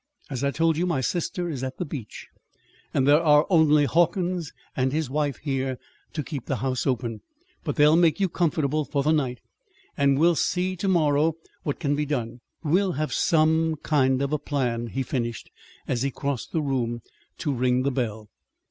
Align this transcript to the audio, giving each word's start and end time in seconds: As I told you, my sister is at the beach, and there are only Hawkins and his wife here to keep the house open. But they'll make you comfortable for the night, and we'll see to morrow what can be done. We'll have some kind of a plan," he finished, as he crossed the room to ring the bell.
As 0.31 0.43
I 0.43 0.49
told 0.49 0.77
you, 0.77 0.87
my 0.87 0.99
sister 0.99 1.47
is 1.47 1.63
at 1.63 1.77
the 1.77 1.85
beach, 1.85 2.27
and 2.91 3.07
there 3.07 3.21
are 3.21 3.45
only 3.51 3.85
Hawkins 3.85 4.51
and 4.75 4.91
his 4.91 5.11
wife 5.11 5.37
here 5.37 5.77
to 6.13 6.23
keep 6.23 6.47
the 6.47 6.55
house 6.55 6.87
open. 6.87 7.21
But 7.63 7.75
they'll 7.75 7.95
make 7.95 8.19
you 8.19 8.27
comfortable 8.27 8.83
for 8.83 9.03
the 9.03 9.11
night, 9.11 9.41
and 9.95 10.17
we'll 10.17 10.33
see 10.33 10.75
to 10.77 10.87
morrow 10.87 11.35
what 11.61 11.79
can 11.79 11.95
be 11.95 12.07
done. 12.07 12.41
We'll 12.63 12.93
have 12.93 13.13
some 13.13 13.75
kind 13.83 14.23
of 14.23 14.33
a 14.33 14.39
plan," 14.39 14.87
he 14.87 15.03
finished, 15.03 15.51
as 15.87 16.01
he 16.01 16.09
crossed 16.09 16.51
the 16.51 16.63
room 16.63 17.03
to 17.37 17.53
ring 17.53 17.83
the 17.83 17.91
bell. 17.91 18.27